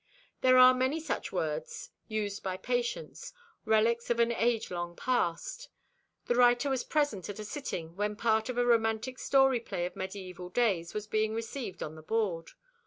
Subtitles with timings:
[0.41, 5.69] There are many such words used by Patience—relics of an age long past.
[6.25, 9.95] The writer was present at a sitting when part of a romantic story play of
[9.95, 12.53] medieval days was being received on the board.